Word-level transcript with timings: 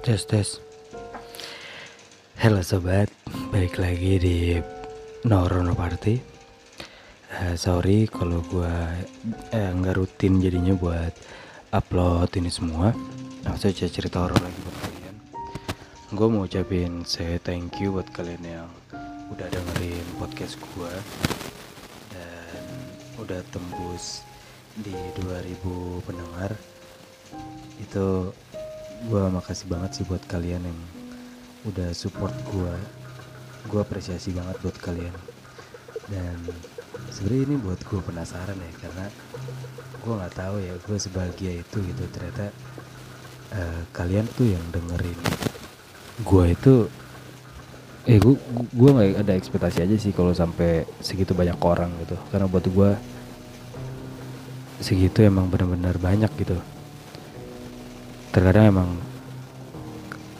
Tes 0.00 0.24
tes. 0.24 0.56
Halo 2.40 2.64
sobat, 2.64 3.12
balik 3.52 3.76
lagi 3.76 4.16
di 4.16 4.38
Norono 5.28 5.76
Party. 5.76 6.16
Eh, 7.28 7.52
sorry 7.60 8.08
kalau 8.08 8.40
gua 8.48 8.96
eh, 9.52 9.68
nggak 9.76 10.00
rutin 10.00 10.40
jadinya 10.40 10.72
buat 10.72 11.12
upload 11.76 12.32
ini 12.40 12.48
semua. 12.48 12.96
Langsung 13.44 13.76
aja 13.76 13.92
cerita 13.92 14.24
horor 14.24 14.40
lagi 14.40 14.58
buat 14.64 14.78
kalian. 14.80 15.16
Gue 16.16 16.26
mau 16.32 16.48
ucapin 16.48 17.04
saya 17.04 17.36
thank 17.36 17.76
you 17.76 17.92
buat 17.92 18.08
kalian 18.08 18.40
yang 18.40 18.72
udah 19.28 19.52
dengerin 19.52 20.06
podcast 20.16 20.56
gua 20.72 20.96
dan 22.08 22.64
udah 23.20 23.44
tembus 23.52 24.24
di 24.80 24.96
2000 25.20 26.08
pendengar. 26.08 26.56
Itu 27.76 28.32
gua 29.08 29.32
makasih 29.32 29.70
banget 29.70 29.90
sih 30.00 30.04
buat 30.04 30.20
kalian 30.28 30.60
yang 30.60 30.80
udah 31.64 31.94
support 31.96 32.34
gua. 32.52 32.74
Gua 33.68 33.80
apresiasi 33.84 34.34
banget 34.36 34.56
buat 34.60 34.76
kalian. 34.76 35.14
Dan 36.10 36.36
sebenarnya 37.08 37.42
ini 37.48 37.56
buat 37.60 37.80
gua 37.88 38.00
penasaran 38.04 38.58
ya 38.58 38.72
karena 38.82 39.06
gua 40.04 40.14
nggak 40.24 40.34
tahu 40.36 40.56
ya 40.60 40.74
gua 40.84 40.96
sebahagia 41.00 41.52
itu 41.64 41.76
gitu. 41.80 42.02
Ternyata 42.12 42.52
eh, 43.56 43.80
kalian 43.94 44.26
tuh 44.36 44.52
yang 44.52 44.64
dengerin 44.74 45.20
gua 46.20 46.44
itu 46.52 46.90
eh 48.04 48.20
gua 48.20 48.36
gua 48.76 48.90
nggak 49.00 49.24
ada 49.24 49.32
ekspektasi 49.36 49.84
aja 49.84 49.96
sih 49.96 50.12
kalau 50.12 50.36
sampai 50.36 50.84
segitu 51.00 51.32
banyak 51.32 51.56
orang 51.62 51.88
gitu. 52.04 52.16
Karena 52.28 52.44
buat 52.48 52.68
gua 52.68 53.00
segitu 54.80 55.20
emang 55.20 55.52
benar-benar 55.52 56.00
banyak 56.00 56.32
gitu 56.40 56.56
terkadang 58.30 58.64
emang 58.70 58.90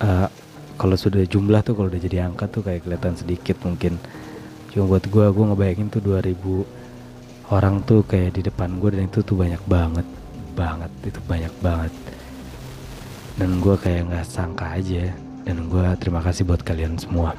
uh, 0.02 0.28
kalau 0.80 0.96
sudah 0.96 1.26
jumlah 1.28 1.60
tuh 1.60 1.76
kalau 1.76 1.92
udah 1.92 2.00
jadi 2.00 2.24
angka 2.24 2.48
tuh 2.48 2.64
kayak 2.64 2.88
kelihatan 2.88 3.14
sedikit 3.18 3.60
mungkin. 3.66 4.00
Cuma 4.72 4.86
buat 4.96 5.04
gue 5.04 5.26
gue 5.28 5.44
ngebayangin 5.44 5.88
tuh 5.92 6.00
2000 6.00 7.52
orang 7.52 7.82
tuh 7.84 8.06
kayak 8.06 8.38
di 8.38 8.42
depan 8.46 8.78
gue 8.78 8.88
dan 8.94 9.10
itu 9.10 9.20
tuh 9.20 9.36
banyak 9.36 9.60
banget 9.66 10.06
banget 10.54 10.92
itu 11.04 11.20
banyak 11.28 11.54
banget. 11.60 11.92
Dan 13.36 13.60
gue 13.60 13.76
kayak 13.76 14.08
nggak 14.08 14.26
sangka 14.26 14.72
aja. 14.78 15.12
Dan 15.44 15.68
gue 15.68 15.84
terima 16.00 16.24
kasih 16.24 16.48
buat 16.48 16.64
kalian 16.64 16.96
semua. 16.96 17.36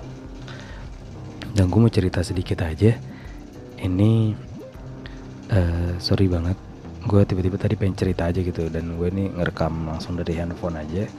Dan 1.57 1.71
gue 1.71 1.79
mau 1.81 1.91
cerita 1.91 2.21
sedikit 2.21 2.61
aja. 2.61 2.93
Ini 3.81 4.37
uh, 5.49 5.97
sorry 5.97 6.29
banget 6.29 6.70
gue 7.01 7.21
tiba-tiba 7.25 7.57
tadi 7.57 7.73
pengen 7.73 7.97
cerita 7.97 8.29
aja 8.29 8.39
gitu 8.41 8.69
dan 8.69 8.93
gue 8.93 9.07
ini 9.09 9.33
ngerekam 9.33 9.89
langsung 9.89 10.17
dari 10.17 10.37
handphone 10.37 10.77
aja 10.77 11.09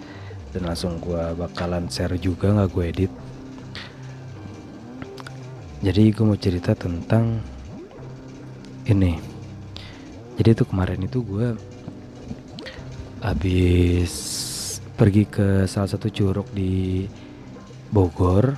dan 0.54 0.62
langsung 0.68 1.02
gue 1.02 1.34
bakalan 1.34 1.90
share 1.90 2.14
juga 2.20 2.54
nggak 2.54 2.70
gue 2.70 2.84
edit. 2.86 3.12
Jadi 5.82 6.02
gue 6.14 6.24
mau 6.24 6.38
cerita 6.38 6.78
tentang 6.78 7.42
ini. 8.86 9.18
Jadi 10.38 10.48
itu 10.54 10.64
kemarin 10.64 11.02
itu 11.02 11.18
gue 11.26 11.58
habis 13.18 14.12
pergi 14.94 15.26
ke 15.26 15.66
salah 15.66 15.90
satu 15.90 16.06
curug 16.06 16.46
di 16.54 17.04
Bogor. 17.90 18.54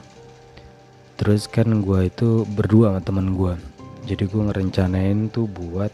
Terus 1.16 1.48
kan 1.48 1.81
gue 1.81 2.00
itu 2.11 2.44
berdua 2.44 2.92
sama 2.92 3.00
temen 3.00 3.33
gue 3.33 3.75
jadi 4.05 4.28
gue 4.28 4.42
ngerencanain 4.53 5.33
tuh 5.33 5.48
buat 5.48 5.88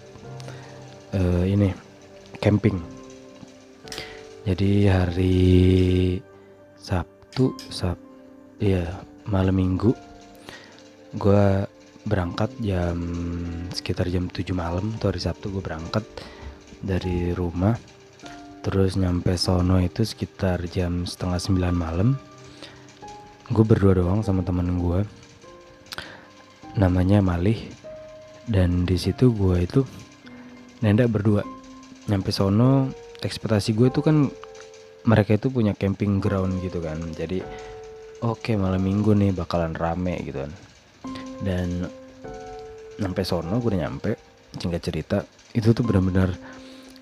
uh, 1.14 1.44
ini 1.46 1.72
camping. 2.38 2.78
Jadi 4.46 4.88
hari 4.88 5.38
Sabtu, 6.80 7.52
Sab, 7.68 8.00
iya 8.56 9.04
malam 9.28 9.60
Minggu, 9.60 9.92
gue 11.14 11.68
berangkat 12.08 12.48
jam 12.64 12.96
sekitar 13.68 14.08
jam 14.08 14.32
7 14.32 14.56
malam 14.56 14.96
tuh 14.96 15.12
hari 15.12 15.20
Sabtu 15.20 15.52
gue 15.52 15.62
berangkat 15.62 16.02
dari 16.80 17.36
rumah. 17.36 17.76
Terus 18.60 18.96
nyampe 18.96 19.36
sono 19.40 19.80
itu 19.80 20.04
sekitar 20.04 20.64
jam 20.68 21.04
setengah 21.04 21.40
sembilan 21.40 21.74
malam. 21.76 22.08
Gue 23.52 23.64
berdua 23.64 23.96
doang 23.96 24.20
sama 24.24 24.44
temen 24.44 24.80
gue 24.80 25.00
namanya 26.76 27.20
Malih. 27.20 27.60
Dan 28.50 28.82
di 28.82 28.98
situ 28.98 29.30
gue 29.30 29.62
itu 29.62 29.80
Nenda 30.80 31.04
berdua. 31.04 31.44
Nyampe 32.08 32.32
sono 32.32 32.88
ekspektasi 33.20 33.76
gue 33.76 33.92
tuh 33.92 34.00
kan 34.00 34.16
mereka 35.04 35.36
itu 35.36 35.52
punya 35.52 35.76
camping 35.76 36.18
ground 36.20 36.60
gitu 36.64 36.80
kan. 36.80 36.96
Jadi 37.12 37.44
oke 38.24 38.40
okay, 38.40 38.54
malam 38.56 38.80
minggu 38.80 39.12
nih 39.12 39.36
bakalan 39.36 39.76
rame 39.76 40.24
gitu 40.24 40.44
kan. 40.48 40.52
Dan 41.44 41.84
nyampe 42.96 43.20
sono 43.24 43.60
gue 43.60 43.76
udah 43.76 43.80
nyampe. 43.84 44.10
Singkat 44.56 44.82
cerita 44.82 45.18
itu 45.52 45.70
tuh 45.76 45.84
benar-benar 45.84 46.32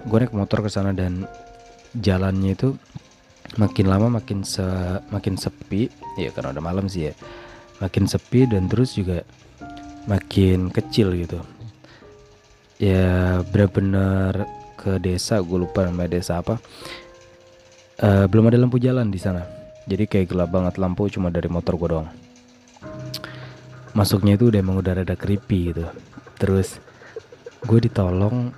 gue 0.03 0.19
naik 0.19 0.35
motor 0.35 0.63
ke 0.63 0.71
sana 0.71 0.91
dan 0.91 1.27
jalannya 1.97 2.55
itu 2.55 2.75
makin 3.57 3.87
lama 3.89 4.19
makin 4.19 4.43
se 4.43 4.67
makin 5.15 5.39
sepi. 5.39 5.87
Ya 6.19 6.35
karena 6.35 6.51
udah 6.51 6.65
malam 6.67 6.91
sih 6.91 7.11
ya. 7.11 7.15
Makin 7.79 8.11
sepi 8.11 8.51
dan 8.51 8.67
terus 8.67 8.99
juga 8.99 9.23
makin 10.11 10.75
kecil 10.75 11.15
gitu 11.15 11.39
ya 12.79 13.43
benar-benar 13.43 14.47
ke 14.79 15.03
desa 15.03 15.43
gue 15.43 15.59
lupa 15.59 15.83
nama 15.83 16.07
desa 16.07 16.39
apa. 16.39 16.63
Uh, 17.99 18.31
belum 18.31 18.47
ada 18.47 18.59
lampu 18.63 18.79
jalan 18.79 19.11
di 19.11 19.19
sana. 19.19 19.43
Jadi 19.91 20.07
kayak 20.07 20.31
gelap 20.31 20.55
banget 20.55 20.79
lampu 20.79 21.11
cuma 21.11 21.35
dari 21.35 21.51
motor 21.51 21.75
gue 21.75 21.89
doang. 21.91 22.09
Masuknya 23.93 24.39
itu 24.39 24.55
udah 24.55 24.63
emang 24.63 24.79
udah 24.79 25.03
rada 25.03 25.19
creepy 25.19 25.75
gitu. 25.75 25.91
Terus 26.39 26.79
gue 27.67 27.79
ditolong. 27.83 28.55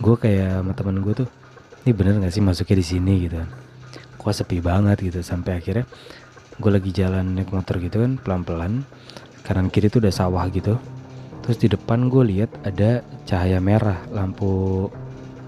Gue 0.00 0.16
kayak 0.16 0.64
sama 0.64 0.72
temen 0.72 1.04
gue 1.04 1.12
tuh 1.12 1.28
ini 1.84 1.92
bener 1.92 2.16
gak 2.24 2.32
sih 2.32 2.40
masuknya 2.40 2.80
di 2.80 2.86
sini? 2.86 3.14
Gitu 3.28 3.40
kok 4.18 4.34
sepi 4.34 4.58
banget 4.64 5.00
gitu. 5.04 5.20
Sampai 5.20 5.60
akhirnya 5.60 5.84
gue 6.56 6.70
lagi 6.72 6.90
jalan 6.90 7.36
naik 7.36 7.52
motor 7.52 7.76
gitu 7.80 8.00
kan 8.00 8.16
pelan-pelan. 8.16 8.88
Kanan 9.44 9.68
kiri 9.68 9.92
tuh 9.92 10.00
udah 10.00 10.12
sawah 10.12 10.44
gitu 10.48 10.80
terus 11.48 11.64
di 11.64 11.72
depan 11.72 12.12
gue 12.12 12.28
lihat 12.28 12.52
ada 12.60 13.00
cahaya 13.24 13.56
merah 13.56 14.04
lampu 14.12 14.84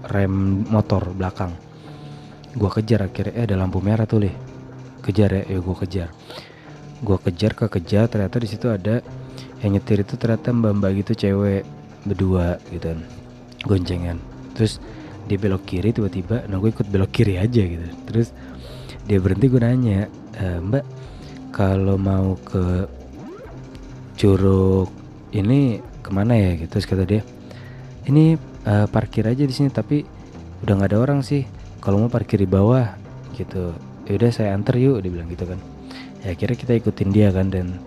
rem 0.09 0.65
motor 0.65 1.13
belakang. 1.13 1.53
Gue 2.57 2.73
kejar 2.73 3.05
akhirnya 3.05 3.37
eh 3.37 3.45
ada 3.45 3.53
lampu 3.61 3.85
merah 3.85 4.09
tuh 4.09 4.25
leh 4.25 4.33
kejar 5.05 5.29
ya 5.29 5.41
ya 5.45 5.61
gue 5.61 5.75
kejar. 5.85 6.09
Gue 7.05 7.21
kejar 7.21 7.53
ke 7.53 7.69
kejar 7.69 8.09
ternyata 8.09 8.41
di 8.41 8.49
situ 8.49 8.65
ada 8.73 9.05
yang 9.61 9.77
nyetir 9.77 10.01
itu 10.01 10.17
ternyata 10.17 10.49
mbak 10.49 10.73
mbak 10.81 10.91
gitu 11.05 11.13
cewek 11.13 11.69
berdua 12.09 12.57
gitu 12.73 12.97
kan 12.97 12.99
goncengan. 13.69 14.17
Terus 14.57 14.81
dia 15.29 15.37
belok 15.37 15.69
kiri 15.69 15.93
tiba-tiba 15.93 16.49
nah 16.49 16.57
gue 16.57 16.73
ikut 16.73 16.89
belok 16.89 17.13
kiri 17.13 17.37
aja 17.37 17.61
gitu. 17.61 17.85
Terus 18.09 18.33
dia 19.05 19.21
berhenti 19.21 19.53
gue 19.53 19.61
nanya 19.61 20.09
e, 20.33 20.45
mbak 20.65 20.81
kalau 21.53 22.01
mau 22.01 22.33
ke 22.41 22.89
curug 24.17 24.89
ini 25.31 25.90
ke 26.11 26.15
mana 26.19 26.35
ya 26.35 26.59
gitu. 26.59 26.75
Terus 26.75 26.85
kata 26.85 27.03
dia 27.07 27.23
ini 28.11 28.35
uh, 28.67 28.91
parkir 28.91 29.23
aja 29.23 29.47
di 29.47 29.55
sini 29.55 29.71
tapi 29.71 30.03
udah 30.67 30.73
nggak 30.75 30.91
ada 30.91 30.99
orang 30.99 31.23
sih. 31.23 31.47
Kalau 31.79 32.03
mau 32.03 32.11
parkir 32.11 32.43
di 32.43 32.49
bawah 32.51 32.91
gitu. 33.39 33.71
Ya 34.05 34.19
udah 34.19 34.29
saya 34.35 34.51
anter 34.51 34.75
yuk 34.75 34.99
dia 34.99 35.11
bilang 35.15 35.31
gitu 35.31 35.47
kan. 35.47 35.57
Ya 36.21 36.35
akhirnya 36.35 36.57
kita 36.59 36.73
ikutin 36.75 37.09
dia 37.15 37.31
kan 37.31 37.47
dan 37.47 37.79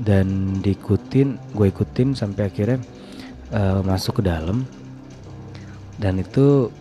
dan 0.00 0.58
diikutin 0.64 1.36
gue 1.52 1.66
ikutin 1.68 2.16
sampai 2.16 2.48
akhirnya 2.48 2.80
uh, 3.52 3.84
masuk 3.84 4.24
ke 4.24 4.32
dalam. 4.32 4.64
Dan 6.00 6.18
itu 6.18 6.72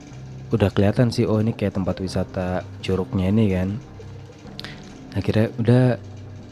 udah 0.55 0.71
kelihatan 0.71 1.11
sih 1.11 1.27
oh 1.27 1.43
ini 1.43 1.51
kayak 1.51 1.75
tempat 1.75 1.99
wisata 1.99 2.63
curugnya 2.79 3.27
ini 3.27 3.45
kan. 3.51 3.69
Akhirnya 5.11 5.51
udah 5.59 5.83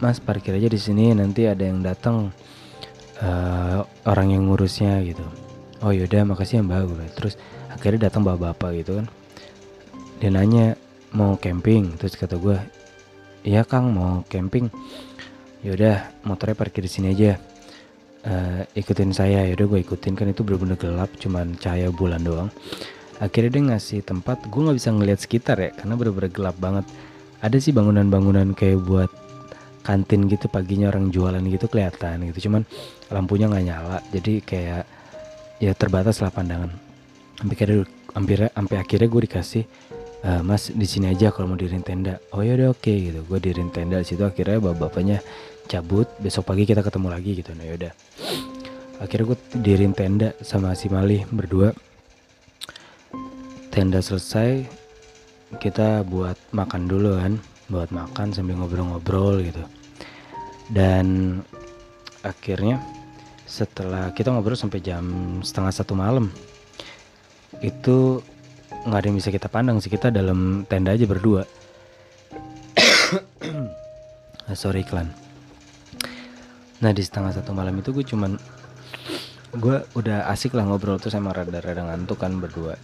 mas 0.03 0.19
parkir 0.19 0.55
aja 0.55 0.67
di 0.67 0.79
sini 0.79 1.11
nanti 1.11 1.47
ada 1.47 1.63
yang 1.63 1.83
datang 1.83 2.31
uh, 3.23 3.83
orang 4.07 4.35
yang 4.35 4.47
ngurusnya 4.47 5.03
gitu. 5.03 5.23
Oh 5.79 5.95
yaudah 5.95 6.27
makasih 6.27 6.59
ya 6.59 6.63
mbak. 6.63 6.87
Gue 6.87 7.07
terus 7.15 7.33
akhirnya 7.71 8.11
datang 8.11 8.27
bapak-bapak 8.27 8.83
gitu 8.83 8.99
kan. 8.99 9.07
Dia 10.19 10.29
nanya 10.31 10.75
mau 11.15 11.39
camping? 11.39 11.95
Terus 11.95 12.19
kata 12.19 12.35
gue 12.35 12.59
iya 13.47 13.63
kang 13.63 13.91
mau 13.95 14.23
camping. 14.27 14.67
Yaudah 15.63 16.11
motornya 16.27 16.55
parkir 16.55 16.83
di 16.83 16.91
sini 16.91 17.15
aja. 17.15 17.39
Uh, 18.19 18.67
ikutin 18.75 19.15
saya. 19.15 19.47
Yaudah 19.47 19.65
gue 19.67 19.79
ikutin. 19.87 20.15
Kan 20.19 20.27
itu 20.31 20.43
bener-bener 20.43 20.75
gelap 20.75 21.11
cuman 21.19 21.55
cahaya 21.55 21.87
bulan 21.91 22.23
doang. 22.23 22.49
Akhirnya 23.19 23.51
dia 23.55 23.63
ngasih 23.75 23.99
tempat. 24.03 24.43
Gue 24.51 24.67
nggak 24.67 24.77
bisa 24.79 24.91
ngeliat 24.91 25.19
sekitar 25.23 25.59
ya 25.59 25.71
karena 25.75 25.95
bener-bener 25.95 26.31
gelap 26.31 26.55
banget. 26.59 26.83
Ada 27.39 27.55
sih 27.63 27.71
bangunan-bangunan 27.71 28.51
kayak 28.51 28.83
buat 28.83 29.07
kantin 29.81 30.27
gitu 30.27 30.51
paginya 30.51 30.91
orang 30.91 31.09
jualan 31.09 31.41
gitu 31.47 31.65
kelihatan 31.71 32.27
gitu. 32.31 32.49
Cuman 32.49 32.63
lampunya 33.09 33.47
nggak 33.49 33.65
nyala 33.65 33.97
jadi 34.11 34.33
kayak 34.43 34.83
ya 35.59 35.71
terbatas 35.75 36.19
lah 36.23 36.31
pandangan. 36.31 36.71
Akhirnya 37.39 37.87
hampir 38.15 38.47
sampai 38.51 38.77
akhirnya 38.79 39.07
gue 39.07 39.21
dikasih 39.29 39.63
e, 40.23 40.29
mas 40.43 40.71
di 40.71 40.87
sini 40.87 41.11
aja 41.11 41.31
kalau 41.31 41.55
mau 41.55 41.59
dirin 41.59 41.83
tenda. 41.83 42.19
Oh 42.35 42.43
ya 42.43 42.55
udah 42.55 42.75
oke 42.75 42.83
okay, 42.83 43.11
gitu. 43.11 43.23
Gue 43.27 43.39
dirin 43.39 43.71
tenda 43.71 44.03
situ 44.03 44.23
akhirnya 44.23 44.59
bapak 44.59 44.91
bapaknya 44.91 45.23
cabut. 45.71 46.07
Besok 46.19 46.51
pagi 46.51 46.67
kita 46.67 46.83
ketemu 46.83 47.07
lagi 47.11 47.31
gitu. 47.39 47.51
Nah 47.55 47.65
yaudah 47.67 47.93
akhirnya 48.99 49.25
gue 49.31 49.37
dirin 49.63 49.95
tenda 49.95 50.35
sama 50.43 50.75
si 50.75 50.91
Mali 50.91 51.23
berdua. 51.31 51.71
Tenda 53.69 54.03
selesai 54.03 54.67
kita 55.57 56.05
buat 56.05 56.37
makan 56.53 56.85
dulu 56.85 57.17
kan 57.17 57.33
buat 57.69 57.93
makan 57.93 58.33
sambil 58.33 58.57
ngobrol-ngobrol 58.57 59.45
gitu. 59.45 59.63
Dan 60.69 61.39
akhirnya 62.25 62.81
setelah 63.49 64.13
kita 64.13 64.29
ngobrol 64.29 64.57
sampai 64.57 64.81
jam 64.81 65.39
setengah 65.41 65.73
satu 65.73 65.97
malam 65.97 66.29
itu 67.65 68.21
nggak 68.85 68.99
ada 69.01 69.07
yang 69.09 69.17
bisa 69.17 69.33
kita 69.33 69.49
pandang 69.49 69.81
sih 69.81 69.89
kita 69.89 70.13
dalam 70.13 70.65
tenda 70.69 70.93
aja 70.93 71.05
berdua. 71.05 71.45
Sorry 74.53 74.85
iklan. 74.85 75.09
Nah 76.79 76.91
di 76.93 77.03
setengah 77.05 77.33
satu 77.33 77.51
malam 77.53 77.77
itu 77.81 77.93
gue 77.93 78.05
cuman 78.05 78.37
gue 79.57 79.77
udah 79.97 80.29
asik 80.29 80.53
lah 80.53 80.65
ngobrol 80.65 81.01
tuh 81.01 81.09
sama 81.09 81.33
rada-rada 81.33 81.81
ngantuk 81.81 82.21
kan 82.21 82.37
berdua 82.37 82.77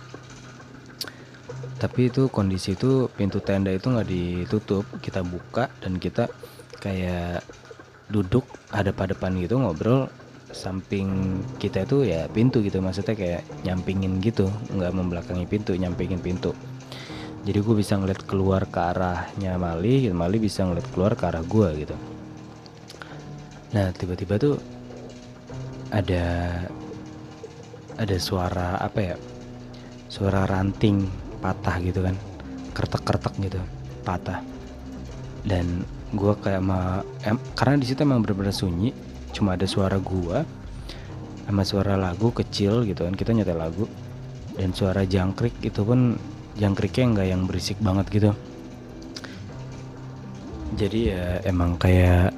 tapi 1.75 2.07
itu 2.07 2.31
kondisi 2.31 2.71
itu 2.71 3.11
pintu 3.11 3.43
tenda 3.43 3.67
itu 3.67 3.91
nggak 3.91 4.07
ditutup. 4.07 4.87
Kita 5.03 5.27
buka 5.27 5.67
dan 5.83 5.99
kita 5.99 6.31
kayak 6.79 7.43
duduk 8.07 8.47
hadap-hadapan 8.71 9.43
gitu 9.43 9.59
ngobrol. 9.59 10.07
Samping 10.55 11.43
kita 11.59 11.83
itu 11.83 12.07
ya 12.07 12.31
pintu 12.31 12.63
gitu 12.63 12.79
maksudnya 12.79 13.11
kayak 13.11 13.43
nyampingin 13.67 14.23
gitu. 14.23 14.47
Nggak 14.71 14.95
membelakangi 14.95 15.43
pintu 15.51 15.75
nyampingin 15.75 16.23
pintu. 16.23 16.55
Jadi 17.45 17.59
gue 17.61 17.75
bisa 17.77 17.99
ngeliat 17.99 18.23
keluar 18.23 18.65
ke 18.71 18.79
arahnya 18.79 19.59
Mali 19.59 20.07
gitu. 20.07 20.15
Mali 20.15 20.39
bisa 20.39 20.63
ngeliat 20.63 20.87
keluar 20.95 21.19
ke 21.19 21.27
arah 21.27 21.43
gue 21.43 21.69
gitu. 21.83 21.95
Nah 23.75 23.91
tiba-tiba 23.91 24.39
tuh 24.39 24.55
ada 25.91 26.23
ada 27.99 28.15
suara 28.15 28.79
apa 28.79 28.99
ya? 29.03 29.15
Suara 30.07 30.47
ranting 30.47 31.24
patah 31.45 31.77
gitu 31.85 32.01
kan. 32.01 32.17
Kertek-kertek 32.73 33.37
gitu 33.45 33.61
patah. 34.01 34.41
Dan 35.45 35.85
gue 36.09 36.33
kayak 36.41 36.61
ma 36.65 37.05
em, 37.21 37.37
karena 37.53 37.77
di 37.77 37.85
situ 37.85 38.01
emang 38.01 38.25
bener-bener 38.25 38.55
sunyi 38.55 38.89
cuma 39.35 39.53
ada 39.53 39.67
suara 39.67 39.99
gua 39.99 40.47
sama 41.45 41.67
suara 41.67 41.99
lagu 41.99 42.31
kecil 42.31 42.87
gitu 42.89 43.05
kan 43.05 43.13
kita 43.13 43.29
nyetel 43.37 43.61
lagu. 43.61 43.85
Dan 44.55 44.71
suara 44.73 45.05
jangkrik 45.05 45.53
itu 45.61 45.83
pun 45.85 46.17
jangkriknya 46.55 47.05
nggak 47.13 47.27
yang 47.27 47.41
berisik 47.45 47.77
banget 47.83 48.07
gitu. 48.09 48.31
Jadi 50.79 50.99
ya 51.13 51.43
emang 51.45 51.77
kayak 51.77 52.33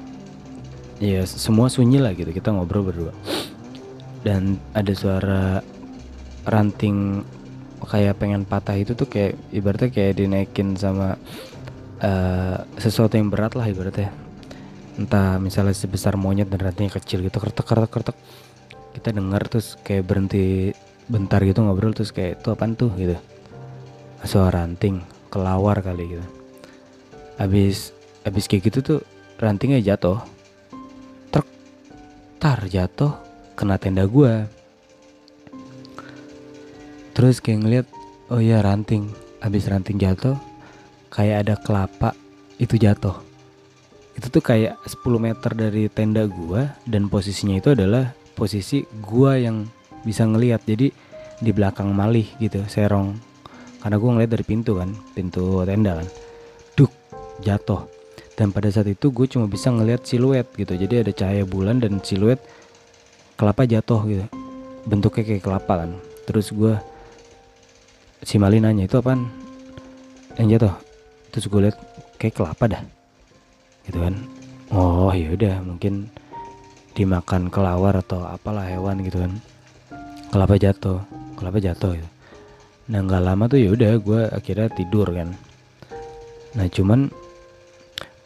ya 0.98 1.22
semua 1.24 1.70
sunyi 1.70 2.02
lah 2.02 2.12
gitu 2.12 2.28
kita 2.34 2.50
ngobrol 2.52 2.90
berdua. 2.90 3.14
Dan 4.26 4.58
ada 4.74 4.92
suara 4.92 5.62
ranting 6.50 7.22
kayak 7.86 8.18
pengen 8.18 8.42
patah 8.42 8.74
itu 8.74 8.98
tuh 8.98 9.06
kayak 9.06 9.38
ibaratnya 9.54 9.90
kayak 9.92 10.18
dinaikin 10.18 10.74
sama 10.74 11.14
uh, 12.02 12.56
sesuatu 12.78 13.14
yang 13.14 13.30
berat 13.30 13.54
lah 13.54 13.66
ibaratnya. 13.70 14.10
Entah 14.98 15.38
misalnya 15.38 15.74
sebesar 15.76 16.18
monyet 16.18 16.50
dan 16.50 16.58
rantingnya 16.58 16.98
kecil 16.98 17.22
gitu 17.22 17.38
kertek 17.38 17.66
kertek 17.66 17.90
kertek. 17.90 18.16
Kita 18.98 19.14
dengar 19.14 19.46
terus 19.46 19.78
kayak 19.86 20.10
berhenti 20.10 20.74
bentar 21.06 21.38
gitu 21.46 21.62
ngobrol 21.62 21.94
terus 21.94 22.10
kayak 22.10 22.42
itu 22.42 22.48
apaan 22.50 22.74
tuh? 22.74 22.90
gitu. 22.98 23.14
Suara 24.26 24.66
ranting 24.66 24.98
kelawar 25.30 25.78
kali 25.78 26.18
gitu. 26.18 26.26
Habis 27.38 27.94
habis 28.26 28.50
kayak 28.50 28.74
gitu 28.74 28.78
tuh 28.82 28.98
rantingnya 29.38 29.78
jatuh. 29.78 30.18
Truk 31.30 31.46
tar 32.42 32.58
jatuh 32.66 33.14
kena 33.54 33.78
tenda 33.78 34.02
gua 34.10 34.50
terus 37.18 37.42
kayak 37.42 37.66
ngeliat 37.66 37.86
oh 38.30 38.38
ya 38.38 38.62
ranting. 38.62 39.10
Habis 39.42 39.66
ranting 39.66 39.98
jatuh 39.98 40.38
kayak 41.10 41.42
ada 41.42 41.54
kelapa 41.58 42.14
itu 42.62 42.78
jatuh. 42.78 43.18
Itu 44.14 44.30
tuh 44.30 44.42
kayak 44.42 44.78
10 44.86 45.02
meter 45.18 45.50
dari 45.50 45.90
tenda 45.90 46.22
gua 46.30 46.78
dan 46.86 47.10
posisinya 47.10 47.58
itu 47.58 47.74
adalah 47.74 48.14
posisi 48.38 48.86
gua 49.02 49.34
yang 49.34 49.66
bisa 50.06 50.22
ngeliat. 50.30 50.62
Jadi 50.62 50.94
di 51.42 51.50
belakang 51.50 51.90
malih 51.90 52.26
gitu 52.38 52.62
serong. 52.70 53.18
Karena 53.82 53.98
gua 53.98 54.10
ngeliat 54.14 54.30
dari 54.38 54.44
pintu 54.46 54.78
kan 54.78 54.94
pintu 55.10 55.66
tenda 55.66 55.98
kan. 55.98 56.06
Duk 56.78 56.94
jatuh. 57.42 57.82
Dan 58.38 58.54
pada 58.54 58.70
saat 58.70 58.86
itu 58.86 59.10
gue 59.10 59.26
cuma 59.26 59.50
bisa 59.50 59.66
ngeliat 59.74 60.06
siluet 60.06 60.46
gitu. 60.54 60.78
Jadi 60.78 61.02
ada 61.02 61.10
cahaya 61.10 61.42
bulan 61.42 61.82
dan 61.82 61.98
siluet 61.98 62.38
kelapa 63.34 63.66
jatuh 63.66 64.06
gitu. 64.06 64.26
Bentuknya 64.86 65.26
kayak 65.26 65.42
kelapa 65.42 65.74
kan. 65.82 65.90
Terus 66.22 66.54
gue 66.54 66.78
si 68.22 68.36
Mali 68.38 68.58
nanya 68.58 68.86
itu 68.86 68.98
apaan? 68.98 69.30
Yang 70.38 70.48
jatuh 70.58 70.74
terus 71.34 71.44
gue 71.50 71.60
liat 71.68 71.76
kayak 72.16 72.34
kelapa 72.34 72.64
dah. 72.66 72.82
Gitu 73.86 73.98
kan. 73.98 74.14
Oh 74.74 75.12
ya 75.14 75.32
udah 75.32 75.64
mungkin 75.64 76.12
dimakan 76.92 77.48
kelawar 77.48 77.98
atau 78.02 78.26
apalah 78.26 78.66
hewan 78.66 79.00
gitu 79.06 79.22
kan. 79.22 79.32
Kelapa 80.28 80.58
jatuh 80.58 80.98
kelapa 81.38 81.62
jatuh 81.62 81.94
gitu. 81.94 82.08
Nah 82.88 83.04
nggak 83.04 83.22
lama 83.22 83.44
tuh 83.46 83.60
ya 83.60 83.70
udah 83.70 83.92
gue 84.00 84.20
akhirnya 84.34 84.68
tidur 84.74 85.06
kan. 85.12 85.36
Nah 86.56 86.66
cuman 86.66 87.12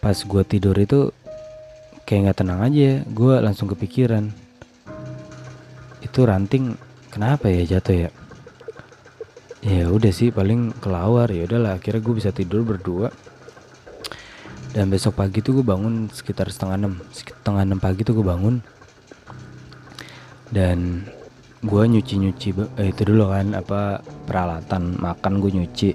pas 0.00 0.16
gue 0.16 0.42
tidur 0.48 0.74
itu 0.78 1.12
kayak 2.08 2.32
nggak 2.32 2.38
tenang 2.42 2.60
aja 2.64 3.04
gue 3.04 3.34
langsung 3.44 3.68
kepikiran. 3.68 4.32
Itu 6.00 6.24
ranting 6.26 6.74
kenapa 7.12 7.52
ya 7.52 7.78
jatuh 7.78 8.06
ya 8.06 8.08
ya 9.62 9.88
udah 9.88 10.12
sih 10.12 10.34
paling 10.34 10.74
kelawar. 10.82 11.30
Ya 11.30 11.46
udahlah 11.46 11.78
akhirnya 11.78 12.02
gue 12.02 12.14
bisa 12.18 12.30
tidur 12.34 12.66
berdua. 12.66 13.08
Dan 14.72 14.88
besok 14.88 15.20
pagi 15.20 15.44
tuh 15.44 15.60
gue 15.60 15.66
bangun 15.66 16.10
sekitar 16.10 16.50
setengah 16.50 16.76
enam. 16.86 16.94
Setengah 17.14 17.62
enam 17.62 17.78
pagi 17.78 18.02
tuh 18.02 18.18
gue 18.18 18.26
bangun. 18.26 18.60
Dan 20.52 21.06
gue 21.62 21.82
nyuci 21.86 22.14
nyuci 22.18 22.48
eh, 22.82 22.90
itu 22.90 23.02
dulu 23.06 23.30
kan 23.30 23.54
apa 23.54 24.02
peralatan 24.26 24.98
makan 24.98 25.40
gue 25.40 25.50
nyuci. 25.62 25.90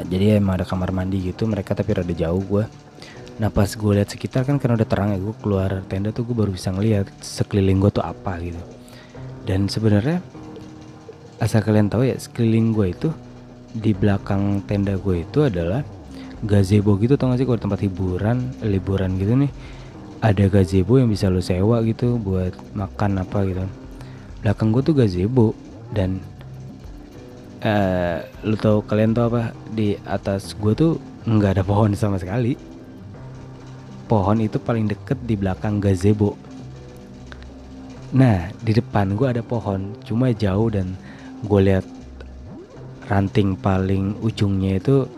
Jadi 0.00 0.40
emang 0.40 0.62
ada 0.62 0.64
kamar 0.64 0.94
mandi 0.96 1.20
gitu 1.28 1.44
mereka 1.44 1.76
tapi 1.76 1.92
rada 1.92 2.14
jauh 2.16 2.40
gue 2.40 2.64
nah 3.40 3.48
pas 3.48 3.72
gue 3.72 3.92
lihat 3.96 4.12
sekitar 4.12 4.44
kan 4.44 4.60
karena 4.60 4.76
udah 4.76 4.84
terang 4.84 5.16
ya 5.16 5.18
gue 5.18 5.32
keluar 5.40 5.80
tenda 5.88 6.12
tuh 6.12 6.28
gue 6.28 6.36
baru 6.36 6.52
bisa 6.52 6.76
ngeliat 6.76 7.08
sekeliling 7.24 7.80
gue 7.80 7.88
tuh 7.88 8.04
apa 8.04 8.36
gitu. 8.36 8.60
Dan 9.48 9.64
sebenarnya 9.64 10.20
asal 11.40 11.64
kalian 11.64 11.88
tahu 11.88 12.04
ya 12.04 12.16
sekeliling 12.20 12.76
gue 12.76 12.86
itu 12.92 13.08
di 13.72 13.96
belakang 13.96 14.60
tenda 14.68 15.00
gue 15.00 15.24
itu 15.24 15.40
adalah 15.40 15.80
gazebo 16.44 16.96
gitu 17.00 17.16
tau 17.16 17.32
gak 17.32 17.40
sih? 17.40 17.46
Kalau 17.48 17.60
tempat 17.60 17.80
hiburan 17.80 18.52
liburan 18.64 19.16
gitu 19.16 19.34
nih 19.36 19.52
ada 20.20 20.44
gazebo 20.52 21.00
yang 21.00 21.08
bisa 21.08 21.32
lo 21.32 21.40
sewa 21.40 21.80
gitu 21.80 22.20
buat 22.20 22.52
makan 22.76 23.24
apa 23.24 23.38
gitu. 23.48 23.64
Belakang 24.44 24.68
gue 24.72 24.82
tuh 24.84 24.94
gazebo 24.96 25.56
dan 25.96 26.20
uh, 27.64 28.20
lo 28.44 28.56
tau 28.60 28.84
kalian 28.84 29.16
tau 29.16 29.32
apa? 29.32 29.56
Di 29.72 29.96
atas 30.04 30.52
gue 30.52 30.72
tuh 30.76 30.92
nggak 31.24 31.60
ada 31.60 31.64
pohon 31.64 31.96
sama 31.96 32.20
sekali. 32.20 32.56
Pohon 34.08 34.44
itu 34.44 34.60
paling 34.60 34.92
deket 34.92 35.16
di 35.24 35.40
belakang 35.40 35.80
gazebo. 35.80 36.36
Nah 38.12 38.52
di 38.60 38.76
depan 38.76 39.16
gue 39.16 39.24
ada 39.24 39.40
pohon 39.40 39.96
cuma 40.04 40.34
jauh 40.36 40.68
dan 40.68 40.98
gue 41.44 41.60
lihat 41.60 41.84
ranting 43.10 43.58
paling 43.58 44.14
ujungnya 44.22 44.78
itu 44.78 45.08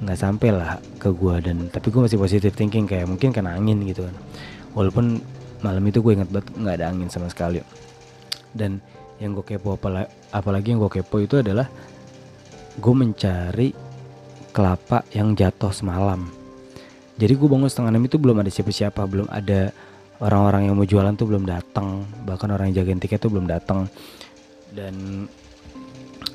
nggak 0.00 0.18
sampai 0.18 0.48
lah 0.50 0.80
ke 0.96 1.12
gue 1.12 1.34
dan 1.44 1.68
tapi 1.68 1.92
gue 1.92 2.00
masih 2.00 2.16
positif 2.16 2.56
thinking 2.56 2.88
kayak 2.88 3.04
mungkin 3.04 3.30
kena 3.30 3.54
angin 3.54 3.84
gitu 3.84 4.08
kan. 4.08 4.16
Walaupun 4.72 5.20
malam 5.60 5.84
itu 5.84 6.00
gue 6.00 6.12
ingat 6.16 6.30
banget 6.32 6.48
nggak 6.56 6.74
ada 6.80 6.86
angin 6.88 7.08
sama 7.12 7.28
sekali. 7.28 7.60
Dan 8.50 8.80
yang 9.20 9.36
gue 9.36 9.44
kepo 9.44 9.76
apalagi, 9.76 10.08
apalagi 10.32 10.66
yang 10.72 10.80
gue 10.80 10.92
kepo 11.00 11.20
itu 11.20 11.38
adalah 11.38 11.68
gue 12.80 12.94
mencari 12.96 13.68
kelapa 14.50 15.04
yang 15.12 15.36
jatuh 15.36 15.70
semalam. 15.70 16.26
Jadi 17.20 17.36
gue 17.36 17.48
bangun 17.52 17.68
setengah 17.68 17.92
enam 17.92 18.08
itu 18.08 18.16
belum 18.16 18.40
ada 18.40 18.48
siapa-siapa 18.48 19.04
belum 19.04 19.28
ada 19.28 19.68
orang-orang 20.24 20.72
yang 20.72 20.74
mau 20.80 20.88
jualan 20.88 21.12
tuh 21.20 21.28
belum 21.28 21.44
datang. 21.44 22.08
Bahkan 22.24 22.48
orang 22.48 22.72
yang 22.72 22.82
jagain 22.82 23.00
tiket 23.00 23.20
tuh 23.20 23.28
belum 23.28 23.44
datang. 23.44 23.84
Dan 24.72 25.26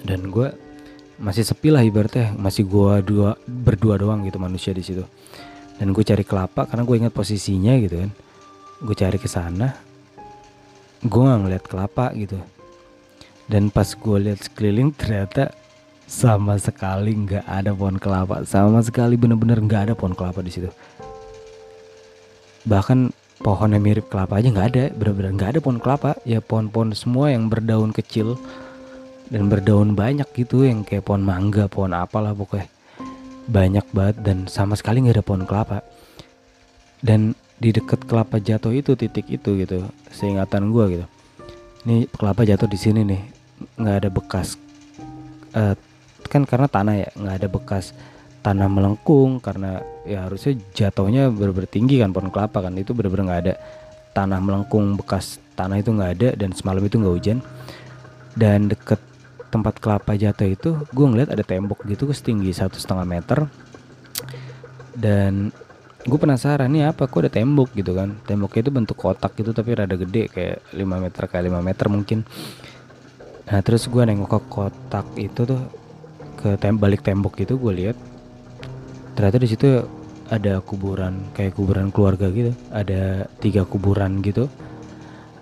dan 0.06 0.30
gue 0.30 0.54
masih 1.18 1.42
sepi 1.42 1.74
lah 1.74 1.82
ibaratnya. 1.82 2.38
Masih 2.38 2.64
gue 2.64 3.02
dua 3.02 3.34
berdua 3.44 3.98
doang 3.98 4.22
gitu 4.24 4.38
manusia 4.38 4.72
di 4.72 4.86
situ. 4.86 5.02
Dan 5.76 5.92
gue 5.92 6.06
cari 6.06 6.24
kelapa 6.24 6.70
karena 6.70 6.86
gue 6.86 6.96
ingat 6.96 7.14
posisinya 7.14 7.74
gitu 7.82 8.06
kan. 8.06 8.12
Gue 8.86 8.96
cari 8.96 9.18
ke 9.18 9.28
sana 9.28 9.96
gue 11.06 11.22
nggak 11.22 11.42
ngeliat 11.46 11.64
kelapa 11.70 12.06
gitu. 12.18 12.42
Dan 13.46 13.70
pas 13.70 13.86
gue 13.86 14.18
lihat 14.18 14.42
sekeliling 14.42 14.90
ternyata 14.90 15.54
sama 16.10 16.58
sekali 16.58 17.14
nggak 17.14 17.46
ada 17.46 17.72
pohon 17.78 18.02
kelapa. 18.02 18.42
Sama 18.50 18.82
sekali 18.82 19.14
bener-bener 19.14 19.62
nggak 19.62 19.92
ada 19.92 19.94
pohon 19.94 20.18
kelapa 20.18 20.42
di 20.42 20.50
situ. 20.50 20.70
Bahkan 22.66 23.14
pohon 23.46 23.70
yang 23.78 23.86
mirip 23.86 24.10
kelapa 24.10 24.42
aja 24.42 24.50
nggak 24.50 24.68
ada. 24.74 24.84
Bener-bener 24.98 25.32
nggak 25.38 25.50
ada 25.58 25.60
pohon 25.62 25.78
kelapa. 25.78 26.18
Ya 26.26 26.42
pohon-pohon 26.42 26.98
semua 26.98 27.30
yang 27.30 27.46
berdaun 27.54 27.94
kecil 27.94 28.42
dan 29.30 29.50
berdaun 29.50 29.98
banyak 29.98 30.28
gitu 30.38 30.66
yang 30.66 30.86
kayak 30.86 31.06
pohon 31.06 31.26
mangga 31.26 31.66
pohon 31.66 31.94
apalah 31.94 32.32
pokoknya. 32.38 32.70
Banyak 33.46 33.86
banget 33.94 34.18
dan 34.26 34.38
sama 34.50 34.74
sekali 34.78 35.06
nggak 35.06 35.22
ada 35.22 35.26
pohon 35.26 35.44
kelapa. 35.46 35.82
Dan 37.02 37.38
di 37.56 37.72
deket 37.72 38.04
kelapa 38.04 38.42
jatuh 38.42 38.76
itu 38.76 38.98
titik 39.00 39.30
itu 39.32 39.56
gitu 39.62 39.86
seingatan 40.12 40.74
gue 40.74 40.86
gitu. 41.00 41.06
Ini 41.86 42.10
kelapa 42.12 42.44
jatuh 42.44 42.68
di 42.68 42.78
sini 42.78 43.06
nih 43.06 43.22
nggak 43.80 43.96
ada 44.04 44.10
bekas 44.12 44.60
uh, 45.56 45.76
kan 46.28 46.44
karena 46.44 46.68
tanah 46.68 46.96
ya 47.00 47.10
nggak 47.16 47.36
ada 47.40 47.48
bekas 47.48 47.96
tanah 48.44 48.68
melengkung 48.68 49.40
karena 49.40 49.80
ya 50.04 50.28
harusnya 50.28 50.60
jatuhnya 50.76 51.32
bener 51.32 51.66
tinggi 51.66 52.04
kan 52.04 52.14
pohon 52.14 52.30
kelapa 52.30 52.62
kan. 52.62 52.74
Itu 52.78 52.94
bener-bener 52.94 53.26
nggak 53.26 53.42
ada 53.50 53.54
tanah 54.14 54.40
melengkung 54.42 55.00
bekas 55.00 55.42
tanah 55.58 55.82
itu 55.82 55.90
nggak 55.96 56.12
ada 56.20 56.30
dan 56.38 56.54
semalam 56.54 56.84
itu 56.84 57.02
nggak 57.02 57.16
hujan. 57.16 57.40
Dan 58.36 58.68
deket 58.68 59.00
tempat 59.56 59.80
kelapa 59.80 60.20
jatuh 60.20 60.52
itu 60.52 60.70
gue 60.92 61.06
ngeliat 61.08 61.32
ada 61.32 61.40
tembok 61.40 61.88
gitu 61.88 62.12
setinggi 62.12 62.52
satu 62.52 62.76
setengah 62.76 63.08
meter. 63.08 63.48
Dan 64.92 65.56
gue 66.04 66.20
penasaran 66.20 66.68
nih 66.68 66.92
apa? 66.92 67.08
Kok 67.08 67.24
ada 67.24 67.32
tembok 67.32 67.72
gitu 67.72 67.96
kan? 67.96 68.20
Temboknya 68.28 68.68
itu 68.68 68.72
bentuk 68.76 68.98
kotak 69.00 69.32
gitu 69.40 69.56
tapi 69.56 69.72
rada 69.80 69.96
gede 69.96 70.28
kayak 70.28 70.76
5 70.76 70.84
meter 70.84 71.24
kayak 71.32 71.44
5 71.48 71.64
meter 71.64 71.86
mungkin. 71.88 72.20
Nah 73.48 73.60
terus 73.64 73.88
gue 73.88 74.04
nengok 74.04 74.28
ke 74.28 74.40
kotak 74.52 75.08
itu 75.16 75.42
tuh 75.48 75.62
ke 76.36 76.60
tem 76.60 76.76
balik 76.76 77.00
tembok 77.00 77.40
itu 77.40 77.56
gue 77.56 77.74
lihat 77.74 77.98
ternyata 79.16 79.40
di 79.40 79.48
situ 79.48 79.88
ada 80.28 80.60
kuburan 80.60 81.32
kayak 81.32 81.56
kuburan 81.56 81.96
keluarga 81.96 82.28
gitu. 82.28 82.52
Ada 82.76 83.32
tiga 83.40 83.64
kuburan 83.64 84.20
gitu. 84.20 84.52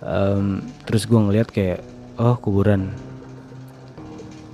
Um, 0.03 0.61
terus 0.85 1.09
gue 1.09 1.15
ngeliat 1.17 1.49
kayak 1.49 1.81
oh 2.19 2.37
kuburan 2.37 2.93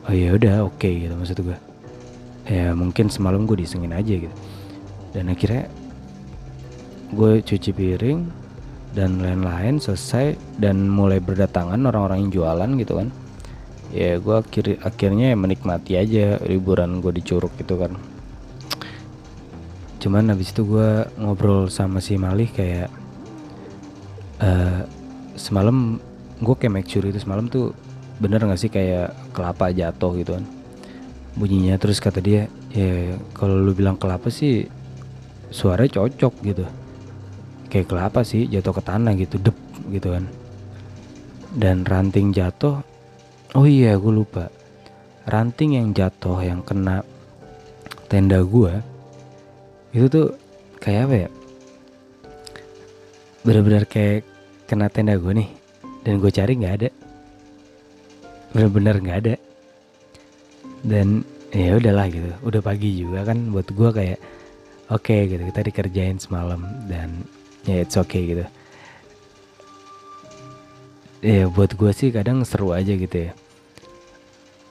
oh 0.09 0.15
ya 0.17 0.33
udah 0.33 0.65
oke 0.65 0.81
okay, 0.81 1.05
gitu 1.05 1.13
maksud 1.13 1.37
gue 1.45 1.57
ya 2.49 2.73
mungkin 2.73 3.13
semalam 3.13 3.45
gue 3.45 3.61
disengin 3.61 3.93
aja 3.93 4.25
gitu. 4.25 4.35
Dan 5.13 5.29
akhirnya 5.29 5.69
gue 7.13 7.45
cuci 7.45 7.69
piring 7.73 8.19
dan 8.97 9.21
lain-lain 9.21 9.77
selesai 9.77 10.33
dan 10.57 10.89
mulai 10.89 11.21
berdatangan 11.21 11.77
orang-orang 11.77 12.25
yang 12.25 12.41
jualan 12.41 12.69
gitu 12.81 12.93
kan. 12.97 13.07
Ya 13.93 14.17
gue 14.17 14.35
akhir 14.37 14.81
akhirnya 14.81 15.37
menikmati 15.37 15.97
aja 15.97 16.41
liburan 16.41 17.01
gue 17.05 17.13
di 17.13 17.21
Curug 17.21 17.53
gitu 17.57 17.77
kan. 17.77 17.93
Cuman 20.01 20.33
habis 20.33 20.49
itu 20.49 20.65
gue 20.65 21.05
ngobrol 21.21 21.69
sama 21.69 22.01
si 22.01 22.17
Malih 22.17 22.49
kayak 22.49 22.89
uh, 24.41 24.85
semalam 25.37 26.01
gue 26.41 26.55
kayak 26.57 26.73
make 26.73 26.89
sure 26.89 27.05
itu 27.05 27.21
semalam 27.21 27.45
tuh 27.45 27.77
bener 28.19 28.43
gak 28.43 28.59
sih 28.59 28.67
kayak 28.67 29.15
kelapa 29.31 29.71
jatuh 29.71 30.11
gitu 30.19 30.35
kan? 30.35 30.45
Bunyinya 31.39 31.79
terus 31.79 32.03
kata 32.03 32.19
dia 32.19 32.51
ya 32.69 33.15
kalau 33.31 33.55
lu 33.55 33.71
bilang 33.71 33.95
kelapa 33.95 34.27
sih 34.27 34.67
suaranya 35.49 36.03
cocok 36.03 36.33
gitu. 36.43 36.67
Kayak 37.71 37.87
kelapa 37.87 38.27
sih 38.27 38.45
jatuh 38.51 38.75
ke 38.75 38.81
tanah 38.83 39.15
gitu 39.15 39.39
dep 39.39 39.55
gitu 39.87 40.11
kan. 40.11 40.27
Dan 41.55 41.87
ranting 41.87 42.35
jatuh 42.35 42.83
oh 43.55 43.65
iya 43.65 43.95
gue 43.95 44.13
lupa. 44.13 44.51
Ranting 45.29 45.79
yang 45.79 45.95
jatuh 45.95 46.43
yang 46.43 46.59
kena 46.61 47.01
tenda 48.11 48.43
gue 48.43 48.73
itu 49.95 50.05
tuh 50.11 50.27
kayak 50.83 51.01
apa 51.07 51.15
ya? 51.15 51.29
Bener-bener 53.47 53.87
kayak 53.87 54.27
kena 54.67 54.91
tenda 54.91 55.15
gue 55.15 55.33
nih 55.33 55.49
dan 56.03 56.19
gue 56.19 56.31
cari 56.33 56.53
nggak 56.59 56.75
ada 56.83 56.89
bener-bener 58.53 58.95
nggak 58.99 59.19
ada. 59.25 59.35
Dan 60.85 61.21
ya 61.51 61.77
udahlah 61.77 62.07
gitu. 62.07 62.29
Udah 62.45 62.61
pagi 62.63 62.89
juga 63.03 63.25
kan 63.27 63.51
buat 63.51 63.67
gue 63.67 63.89
kayak 63.89 64.19
oke 64.93 65.01
okay, 65.03 65.27
gitu. 65.27 65.43
Kita 65.49 65.61
dikerjain 65.65 66.17
semalam 66.21 66.61
dan 66.87 67.25
ya 67.65 67.83
it's 67.83 67.97
okay 67.97 68.23
gitu. 68.35 68.45
Ya 71.19 71.51
buat 71.51 71.75
gue 71.75 71.91
sih 71.91 72.15
kadang 72.15 72.47
seru 72.47 72.71
aja 72.71 72.95
gitu 72.95 73.27
ya. 73.27 73.31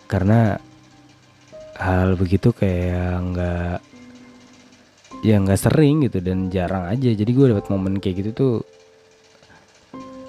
Karena 0.08 0.56
hal 1.78 2.16
begitu 2.16 2.50
kayak 2.50 3.12
nggak 3.30 3.76
ya 5.22 5.36
nggak 5.38 5.60
sering 5.60 6.08
gitu 6.08 6.24
dan 6.24 6.48
jarang 6.48 6.88
aja. 6.88 7.12
Jadi 7.12 7.30
gue 7.36 7.46
dapat 7.52 7.68
momen 7.68 8.00
kayak 8.00 8.16
gitu 8.24 8.30
tuh 8.32 8.54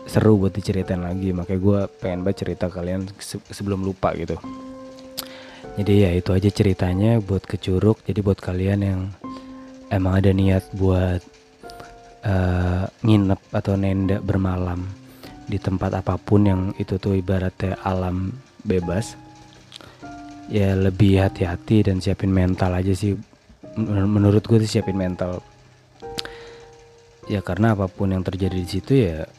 seru 0.10 0.42
buat 0.42 0.52
diceritain 0.52 1.06
lagi. 1.06 1.30
Makanya 1.32 1.60
gue 1.62 1.80
pengen 2.02 2.26
banget 2.26 2.44
cerita 2.46 2.66
kalian 2.68 3.06
sebelum 3.54 3.86
lupa 3.86 4.12
gitu. 4.18 4.36
Jadi 5.78 5.94
ya 6.04 6.12
itu 6.12 6.34
aja 6.34 6.50
ceritanya 6.50 7.22
buat 7.22 7.46
kecuruk. 7.46 8.02
Jadi 8.04 8.20
buat 8.20 8.42
kalian 8.42 8.80
yang 8.82 9.00
emang 9.94 10.20
ada 10.20 10.34
niat 10.34 10.66
buat 10.74 11.22
uh, 12.26 12.84
nginep 13.06 13.42
atau 13.54 13.74
nenda 13.78 14.18
bermalam 14.20 14.84
di 15.50 15.58
tempat 15.58 15.98
apa 15.98 16.18
pun 16.18 16.46
yang 16.46 16.62
itu 16.78 17.02
tuh 17.02 17.18
ibaratnya 17.18 17.74
alam 17.82 18.30
bebas 18.62 19.18
ya 20.50 20.78
lebih 20.78 21.22
hati-hati 21.22 21.86
dan 21.86 22.02
siapin 22.02 22.34
mental 22.34 22.74
aja 22.74 22.92
sih. 22.92 23.14
Menurut 23.80 24.44
gue 24.44 24.60
sih 24.66 24.78
siapin 24.78 24.98
mental. 24.98 25.40
Ya 27.30 27.46
karena 27.46 27.78
apa 27.78 27.86
pun 27.86 28.10
yang 28.10 28.26
terjadi 28.26 28.58
di 28.58 28.68
situ 28.68 28.92
ya 28.98 29.30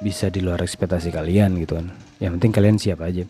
bisa 0.00 0.28
di 0.28 0.44
luar 0.44 0.60
ekspektasi 0.60 1.12
kalian 1.12 1.56
gitu 1.60 1.80
kan. 1.80 1.88
Yang 2.20 2.32
penting 2.40 2.52
kalian 2.52 2.76
siap 2.80 3.00
aja. 3.04 3.24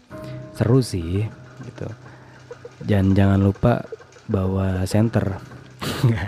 Seru 0.54 0.82
sih 0.82 1.26
gitu. 1.66 1.88
Dan 2.82 3.16
jangan 3.16 3.40
lupa 3.40 3.86
bawa 4.26 4.82
center 4.90 5.38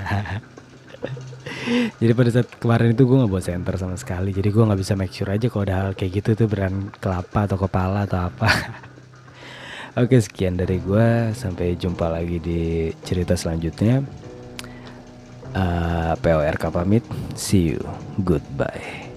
jadi 2.00 2.12
pada 2.14 2.30
saat 2.30 2.46
kemarin 2.62 2.94
itu 2.94 3.02
gue 3.04 3.18
nggak 3.18 3.32
bawa 3.32 3.44
center 3.44 3.74
sama 3.76 3.96
sekali. 3.98 4.30
Jadi 4.32 4.48
gue 4.48 4.64
nggak 4.64 4.80
bisa 4.80 4.94
make 4.94 5.12
sure 5.12 5.30
aja 5.30 5.46
kalau 5.50 5.64
ada 5.66 5.74
hal 5.84 5.90
kayak 5.96 6.22
gitu 6.22 6.44
tuh 6.44 6.48
beran 6.48 6.90
kelapa 6.98 7.48
atau 7.48 7.58
kepala 7.60 8.08
atau 8.08 8.30
apa. 8.30 8.48
Oke 10.00 10.22
sekian 10.22 10.54
dari 10.54 10.78
gue 10.78 11.34
sampai 11.34 11.74
jumpa 11.74 12.06
lagi 12.06 12.38
di 12.38 12.92
cerita 13.02 13.34
selanjutnya. 13.34 14.04
Uh, 15.56 16.12
PORK 16.20 16.70
pamit. 16.70 17.02
See 17.34 17.74
you. 17.74 17.82
Goodbye 18.20 19.07